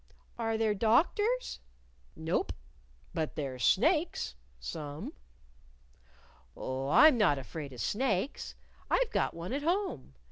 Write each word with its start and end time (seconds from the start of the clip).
"Are 0.39 0.57
there 0.57 0.73
doctors?" 0.73 1.59
"Nope. 2.15 2.53
But 3.13 3.35
there's 3.35 3.63
snakes 3.63 4.33
some." 4.59 5.13
"Oh, 6.57 6.89
I'm 6.89 7.19
not 7.19 7.37
afraid 7.37 7.71
of 7.71 7.81
snakes. 7.81 8.55
I've 8.89 9.11
got 9.11 9.35
one 9.35 9.53
at 9.53 9.61
home. 9.61 10.15